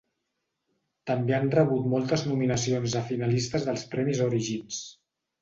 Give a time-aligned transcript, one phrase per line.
[1.11, 4.83] També han rebut moltes nominacions a finalistes dels premis Origins.